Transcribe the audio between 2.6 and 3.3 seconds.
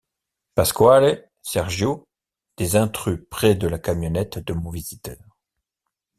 intrus